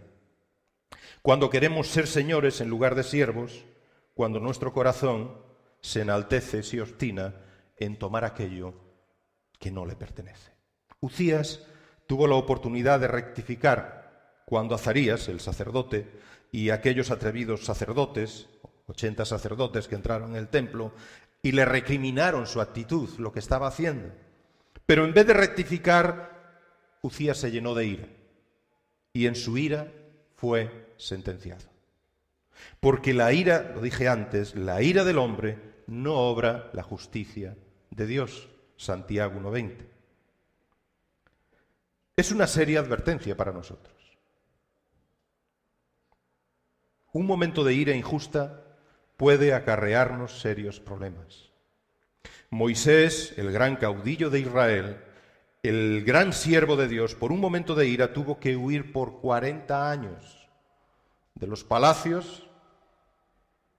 [1.22, 3.64] Cuando queremos ser señores en lugar de siervos,
[4.12, 5.38] cuando nuestro corazón
[5.80, 7.34] se enaltece, se obstina
[7.84, 8.74] en tomar aquello
[9.58, 10.52] que no le pertenece.
[11.00, 11.60] Ucías
[12.06, 16.10] tuvo la oportunidad de rectificar cuando Azarías, el sacerdote,
[16.50, 18.48] y aquellos atrevidos sacerdotes,
[18.86, 20.92] 80 sacerdotes que entraron en el templo,
[21.42, 24.12] y le recriminaron su actitud, lo que estaba haciendo.
[24.84, 26.32] Pero en vez de rectificar,
[27.00, 28.08] Ucías se llenó de ira,
[29.12, 29.90] y en su ira
[30.36, 31.64] fue sentenciado.
[32.78, 37.56] Porque la ira, lo dije antes, la ira del hombre no obra la justicia
[37.94, 38.48] de Dios.
[38.76, 39.86] Santiago 1.20.
[42.16, 43.94] Es una seria advertencia para nosotros.
[47.12, 48.64] Un momento de ira injusta
[49.16, 51.50] puede acarrearnos serios problemas.
[52.50, 55.04] Moisés, el gran caudillo de Israel,
[55.62, 59.90] el gran siervo de Dios, por un momento de ira tuvo que huir por 40
[59.90, 60.48] años
[61.34, 62.48] de los palacios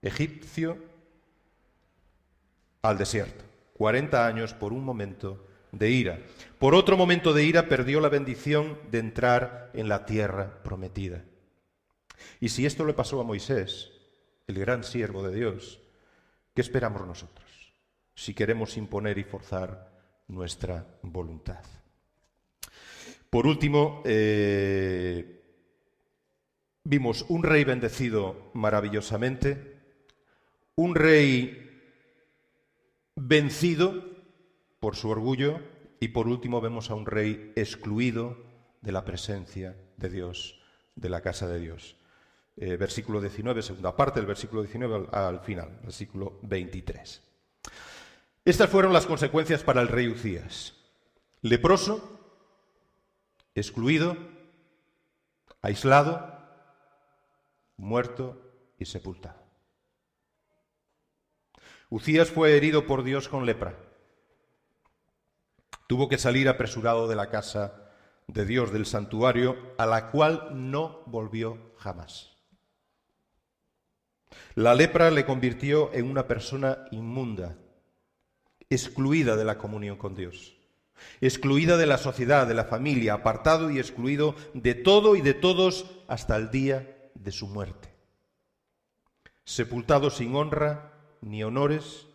[0.02, 0.78] egipcio
[2.82, 3.43] al desierto.
[3.74, 6.20] 40 años por un momento de ira.
[6.58, 11.24] Por otro momento de ira perdió la bendición de entrar en la tierra prometida.
[12.40, 13.90] Y si esto le pasó a Moisés,
[14.46, 15.80] el gran siervo de Dios,
[16.54, 17.44] ¿qué esperamos nosotros
[18.14, 19.90] si queremos imponer y forzar
[20.28, 21.64] nuestra voluntad?
[23.28, 25.42] Por último, eh,
[26.84, 29.74] vimos un rey bendecido maravillosamente,
[30.76, 31.63] un rey
[33.16, 34.04] vencido
[34.80, 35.60] por su orgullo
[36.00, 38.36] y por último vemos a un rey excluido
[38.80, 40.60] de la presencia de Dios,
[40.96, 41.96] de la casa de Dios.
[42.56, 47.22] Eh, versículo 19, segunda parte del versículo 19 al, al final, versículo 23.
[48.44, 50.74] Estas fueron las consecuencias para el rey Ucías.
[51.40, 52.20] Leproso,
[53.54, 54.16] excluido,
[55.62, 56.38] aislado,
[57.76, 58.40] muerto
[58.78, 59.43] y sepultado.
[61.90, 63.76] Ucías fue herido por Dios con lepra.
[65.86, 67.84] Tuvo que salir apresurado de la casa
[68.26, 72.30] de Dios, del santuario, a la cual no volvió jamás.
[74.54, 77.58] La lepra le convirtió en una persona inmunda,
[78.70, 80.56] excluida de la comunión con Dios,
[81.20, 85.86] excluida de la sociedad, de la familia, apartado y excluido de todo y de todos
[86.08, 87.94] hasta el día de su muerte.
[89.44, 90.93] Sepultado sin honra
[91.24, 92.06] ni honores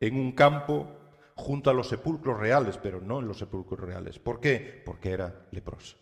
[0.00, 0.96] en un campo
[1.34, 4.18] junto a los sepulcros reales, pero no en los sepulcros reales.
[4.18, 4.82] ¿Por qué?
[4.84, 5.96] Porque era leproso.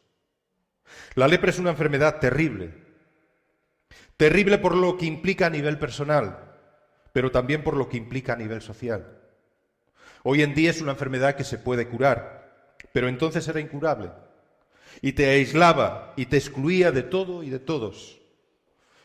[1.15, 2.75] La lepra es una enfermedad terrible,
[4.17, 6.57] terrible por lo que implica a nivel personal,
[7.13, 9.21] pero también por lo que implica a nivel social.
[10.25, 14.11] Hoy en día es una enfermedad que se puede curar, pero entonces era incurable.
[15.03, 18.19] Y te aislaba y te excluía de todo y de todos.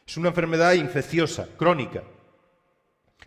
[0.07, 2.03] Es una enfermedad infecciosa, crónica,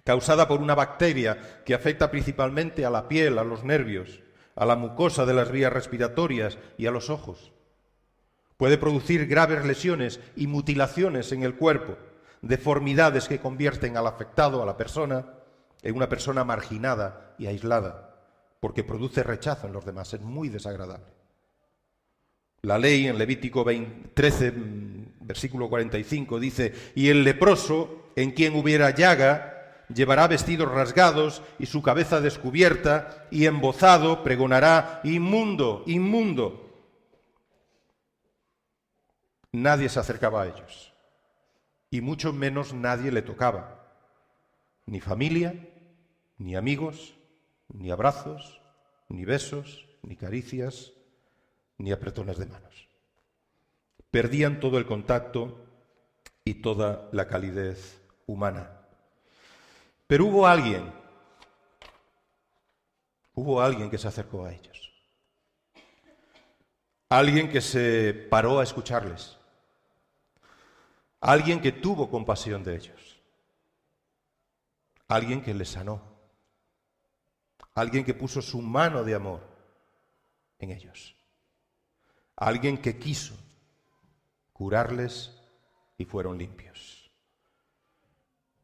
[0.07, 4.21] causada por una bacteria que afecta principalmente a la piel, a los nervios,
[4.55, 7.51] a la mucosa de las vías respiratorias y a los ojos.
[8.57, 11.99] Puede producir graves lesiones y mutilaciones en el cuerpo,
[12.41, 15.27] deformidades que convierten al afectado, a la persona,
[15.83, 18.15] en una persona marginada y aislada,
[18.61, 21.17] porque produce rechazo en los demás, es muy desagradable.
[22.63, 23.65] La ley en Levítico
[24.15, 29.56] 13, mm, versículo 45, dice, y el leproso, en quien hubiera llaga,
[29.89, 36.63] llevará vestidos rasgados y su cabeza descubierta, y embozado pregonará, inmundo, inmundo.
[39.53, 40.93] Nadie se acercaba a ellos,
[41.91, 43.93] y mucho menos nadie le tocaba,
[44.85, 45.55] ni familia,
[46.39, 47.17] ni amigos,
[47.69, 48.61] ni abrazos,
[49.09, 50.93] ni besos, ni caricias,
[51.79, 52.89] ni apretones de manos.
[54.11, 55.65] Perdían todo el contacto
[56.45, 58.76] y toda la calidez humana.
[60.07, 60.93] Pero hubo alguien,
[63.35, 64.93] hubo alguien que se acercó a ellos.
[67.09, 69.37] Alguien que se paró a escucharles.
[71.21, 73.21] Alguien que tuvo compasión de ellos.
[75.09, 76.03] Alguien que les sanó.
[77.75, 79.41] Alguien que puso su mano de amor
[80.59, 81.17] en ellos
[82.37, 83.35] alguien que quiso
[84.53, 85.33] curarles
[85.97, 86.96] y fueron limpios.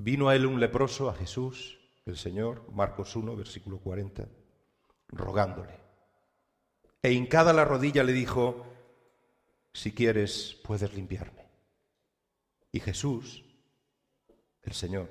[0.05, 4.29] Vino a él un leproso, a Jesús, el Señor, Marcos 1, versículo 40,
[5.11, 5.79] rogándole.
[7.01, 8.67] E hincada la rodilla le dijo,
[9.73, 11.47] si quieres, puedes limpiarme.
[12.73, 13.45] Y Jesús,
[14.65, 15.09] el Señor,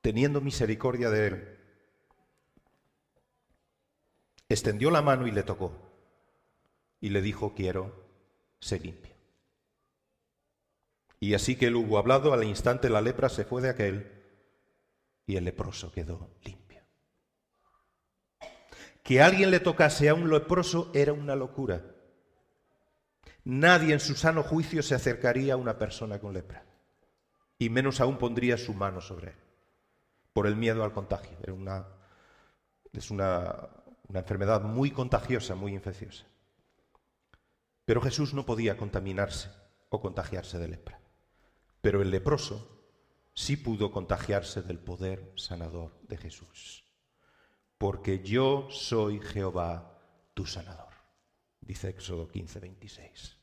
[0.00, 1.58] teniendo misericordia de él,
[4.48, 5.74] extendió la mano y le tocó
[7.02, 7.92] y le dijo, quiero
[8.60, 9.17] ser limpio.
[11.20, 14.18] Y así que él hubo hablado, al instante la lepra se fue de aquel
[15.26, 16.82] y el leproso quedó limpio.
[19.02, 21.82] Que alguien le tocase a un leproso era una locura.
[23.44, 26.64] Nadie en su sano juicio se acercaría a una persona con lepra,
[27.58, 29.36] y menos aún pondría su mano sobre él,
[30.32, 31.36] por el miedo al contagio.
[31.42, 31.86] Era una,
[32.92, 33.68] es una,
[34.08, 36.26] una enfermedad muy contagiosa, muy infecciosa.
[37.84, 39.50] Pero Jesús no podía contaminarse
[39.88, 41.00] o contagiarse de lepra.
[41.80, 42.78] Pero el leproso
[43.34, 46.84] sí pudo contagiarse del poder sanador de Jesús.
[47.78, 50.00] Porque yo soy Jehová,
[50.34, 50.88] tu sanador.
[51.60, 53.36] Dice Éxodo 15, 26.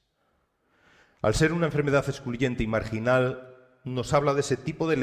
[1.21, 3.55] Al ser una enfermedad excluyente y marginal,
[3.85, 4.97] nos habla de ese tipo de,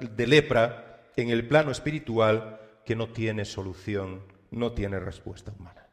[0.00, 5.88] de lepra en el plano espiritual que no tiene solución, no tiene respuesta humana.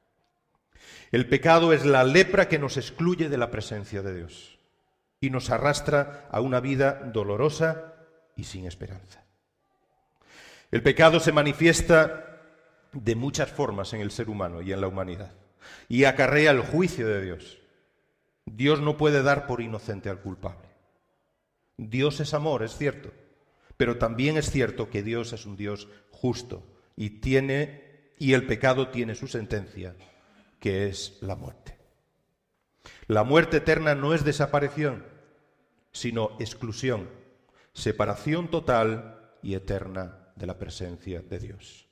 [1.11, 4.58] El pecado es la lepra que nos excluye de la presencia de Dios
[5.21, 7.93] y nos arrastra a una vida dolorosa
[8.35, 9.23] y sin esperanza.
[10.71, 12.41] El pecado se manifiesta
[12.93, 15.31] de muchas formas en el ser humano y en la humanidad
[15.87, 17.59] y acarrea el juicio de Dios.
[18.45, 20.67] Dios no puede dar por inocente al culpable.
[21.77, 23.11] Dios es amor, es cierto,
[23.77, 26.63] pero también es cierto que Dios es un Dios justo
[26.95, 29.95] y tiene y el pecado tiene su sentencia
[30.59, 31.77] que es la muerte.
[33.07, 35.05] La muerte eterna no es desaparición,
[35.91, 37.09] sino exclusión,
[37.73, 41.87] separación total y eterna de la presencia de Dios.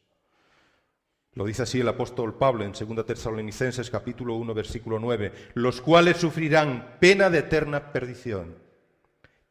[1.33, 6.17] Lo dice así el apóstol Pablo en 2 Tesalonicenses capítulo 1 versículo 9, los cuales
[6.17, 8.55] sufrirán pena de eterna perdición,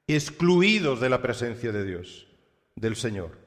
[0.06, 2.26] excluidos de la presencia de Dios,
[2.74, 3.38] del Señor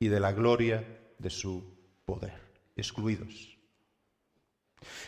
[0.00, 0.84] y de la gloria
[1.18, 1.64] de su
[2.04, 2.40] poder,
[2.76, 3.56] excluidos.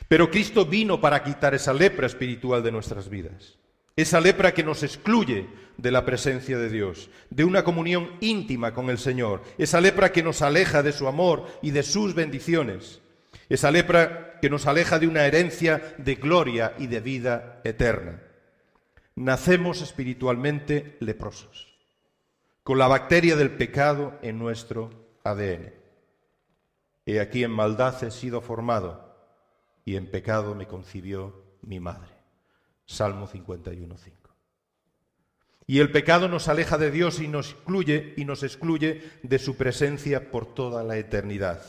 [0.09, 3.60] Pero Cristo vino para quitar esa lepra espiritual de nuestras vidas.
[3.97, 8.91] Esa lepra que nos excluye de la presencia de Dios, de una comunión íntima con
[8.91, 9.43] el Señor.
[9.59, 13.01] Esa lepra que nos aleja de su amor y de sus bendiciones.
[13.49, 18.23] Esa lepra que nos aleja de una herencia de gloria y de vida eterna.
[19.17, 21.75] Nacemos espiritualmente leprosos,
[22.63, 24.91] con la bacteria del pecado en nuestro
[25.25, 25.75] ADN.
[27.07, 29.17] He aquí en maldad he sido formado
[29.85, 32.20] y en pecado me concibió mi madre.
[32.91, 34.13] Salmo 51.5.
[35.69, 39.57] Y el pecado nos aleja de Dios y nos excluye y nos excluye de su
[39.57, 41.63] presencia por toda la eternidad,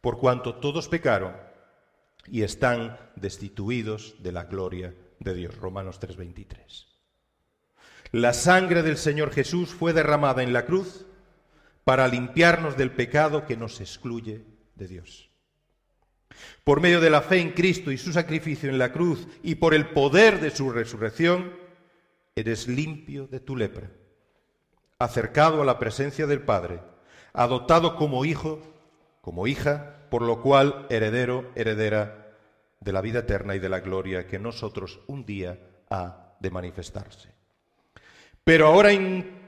[0.00, 1.36] por cuanto todos pecaron
[2.26, 5.54] y están destituidos de la gloria de Dios.
[5.58, 6.86] Romanos 3:23.
[8.12, 11.04] La sangre del Señor Jesús fue derramada en la cruz
[11.84, 15.29] para limpiarnos del pecado que nos excluye de Dios.
[16.64, 19.74] Por medio de la fe en Cristo y su sacrificio en la cruz y por
[19.74, 21.52] el poder de su resurrección,
[22.34, 23.90] eres limpio de tu lepra,
[24.98, 26.80] acercado a la presencia del Padre,
[27.32, 28.60] adoptado como hijo,
[29.20, 32.36] como hija, por lo cual heredero, heredera
[32.80, 35.58] de la vida eterna y de la gloria que nosotros un día
[35.90, 37.28] ha de manifestarse.
[38.42, 39.38] Pero ahora en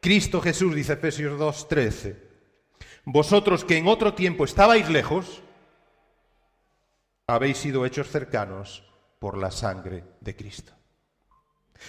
[0.00, 2.16] Cristo Jesús, dice Efesios 2.13,
[3.04, 5.42] vosotros que en otro tiempo estabais lejos,
[7.28, 8.84] habéis sido hechos cercanos
[9.18, 10.72] por la sangre de Cristo.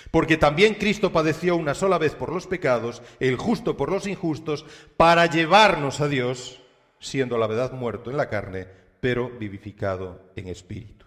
[0.09, 4.65] Porque también Cristo padeció una sola vez por los pecados, el justo por los injustos,
[4.97, 6.61] para llevarnos a Dios,
[6.99, 8.67] siendo la verdad muerto en la carne,
[8.99, 11.05] pero vivificado en espíritu.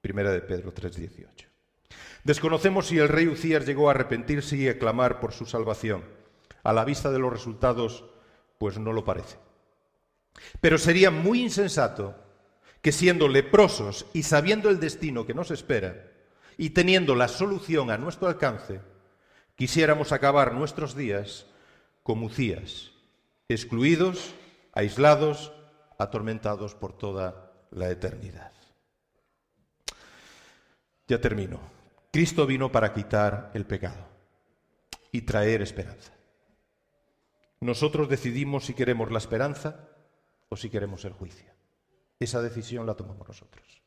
[0.00, 1.48] Primera de Pedro 3:18.
[2.22, 6.04] Desconocemos si el rey Ucías llegó a arrepentirse y a clamar por su salvación.
[6.62, 8.04] A la vista de los resultados,
[8.58, 9.38] pues no lo parece.
[10.60, 12.25] Pero sería muy insensato
[12.86, 16.08] que siendo leprosos y sabiendo el destino que nos espera,
[16.56, 18.80] y teniendo la solución a nuestro alcance,
[19.56, 21.46] quisiéramos acabar nuestros días
[22.04, 22.92] como Ucías,
[23.48, 24.36] excluidos,
[24.72, 25.52] aislados,
[25.98, 28.52] atormentados por toda la eternidad.
[31.08, 31.58] Ya termino.
[32.12, 34.06] Cristo vino para quitar el pecado
[35.10, 36.12] y traer esperanza.
[37.58, 39.88] Nosotros decidimos si queremos la esperanza
[40.48, 41.55] o si queremos el juicio.
[42.18, 43.82] Esa decisión la tomamos nosotros.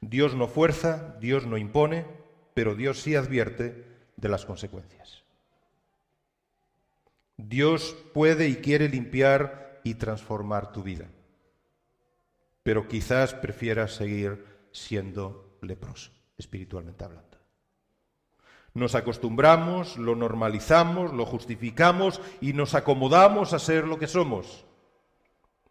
[0.00, 2.06] Dios no fuerza, Dios no impone,
[2.54, 3.86] pero Dios sí advierte
[4.16, 5.24] de las consecuencias.
[7.36, 11.08] Dios puede y quiere limpiar y transformar tu vida,
[12.62, 17.38] pero quizás prefieras seguir siendo leproso, espiritualmente hablando.
[18.72, 24.64] Nos acostumbramos, lo normalizamos, lo justificamos y nos acomodamos a ser lo que somos.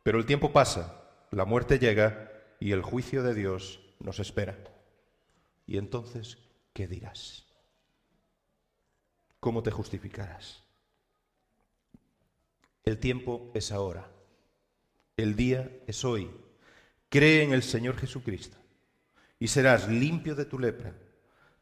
[0.03, 1.01] Pero el tiempo pasa,
[1.31, 4.57] la muerte llega y el juicio de Dios nos espera.
[5.65, 6.37] Y entonces,
[6.73, 7.45] ¿qué dirás?
[9.39, 10.63] ¿Cómo te justificarás?
[12.83, 14.09] El tiempo es ahora.
[15.15, 16.29] El día es hoy.
[17.09, 18.57] Cree en el Señor Jesucristo
[19.39, 20.95] y serás limpio de tu lepra,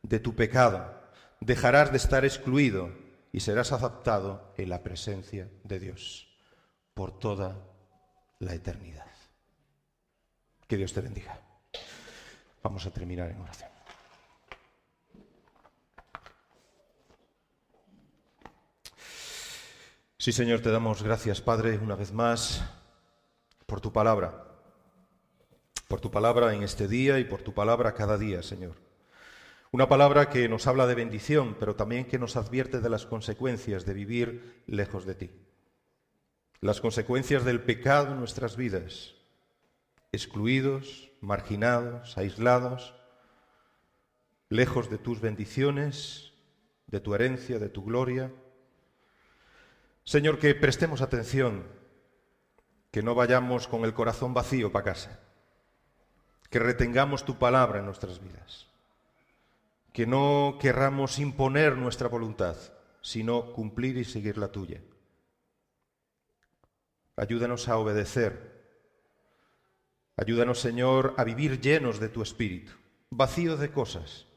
[0.01, 0.99] de tu pecado.
[1.39, 2.91] Dejarás de estar excluido
[3.31, 6.27] y serás adaptado en la presencia de Dios
[6.93, 7.70] por toda
[8.41, 9.05] la eternidad.
[10.67, 11.39] Que Dios te bendiga.
[12.63, 13.69] Vamos a terminar en oración.
[20.17, 22.63] Sí, Señor, te damos gracias, Padre, una vez más,
[23.65, 24.45] por tu palabra,
[25.87, 28.75] por tu palabra en este día y por tu palabra cada día, Señor.
[29.71, 33.85] Una palabra que nos habla de bendición, pero también que nos advierte de las consecuencias
[33.85, 35.31] de vivir lejos de ti.
[36.64, 39.16] Las consecuencias del pecado en nuestras vidas,
[40.12, 42.93] excluidos, marginados, aislados,
[44.47, 46.34] lejos de tus bendiciones,
[46.86, 48.32] de tu herencia, de tu gloria.
[50.03, 51.64] Señor, que prestemos atención,
[52.91, 55.20] que no vayamos con el corazón vacío para casa,
[56.51, 58.68] que retengamos tu palabra en nuestras vidas,
[59.93, 62.55] que no querramos imponer nuestra voluntad,
[63.01, 64.80] sino cumplir y seguir la tuya.
[67.22, 68.51] Ayúdanos a obedecer
[70.22, 72.74] Ayúdanos, Señor, a vivir llenos de tu Espíritu,
[73.09, 74.28] vacíos de cosas,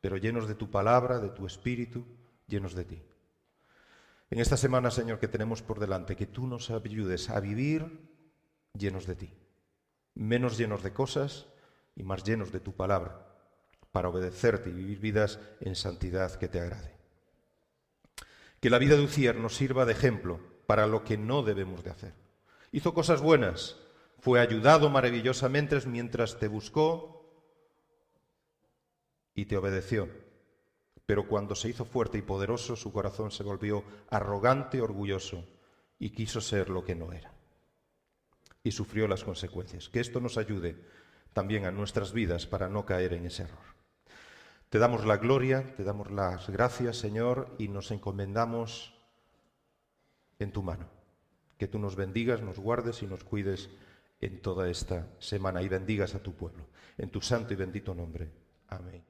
[0.00, 2.06] pero llenos de tu palabra, de tu Espíritu,
[2.46, 3.02] llenos de ti.
[4.30, 8.08] En esta semana, Señor, que tenemos por delante, que tú nos ayudes a vivir
[8.72, 9.34] llenos de ti,
[10.14, 11.46] menos llenos de cosas
[11.94, 13.26] y más llenos de tu palabra,
[13.92, 16.94] para obedecerte y vivir vidas en santidad que te agrade.
[18.60, 21.90] Que la vida de Ucier nos sirva de ejemplo para lo que no debemos de
[21.90, 22.23] hacer.
[22.74, 23.76] Hizo cosas buenas,
[24.18, 27.32] fue ayudado maravillosamente mientras te buscó
[29.32, 30.08] y te obedeció.
[31.06, 35.46] Pero cuando se hizo fuerte y poderoso, su corazón se volvió arrogante orgulloso
[36.00, 37.32] y quiso ser lo que no era.
[38.64, 39.88] Y sufrió las consecuencias.
[39.88, 40.76] Que esto nos ayude
[41.32, 43.76] también a nuestras vidas para no caer en ese error.
[44.68, 49.00] Te damos la gloria, te damos las gracias, Señor, y nos encomendamos
[50.40, 50.93] en tu mano
[51.64, 53.70] que tú nos bendigas, nos guardes y nos cuides
[54.20, 56.66] en toda esta semana y bendigas a tu pueblo.
[56.98, 58.28] En tu santo y bendito nombre.
[58.68, 59.02] Amén.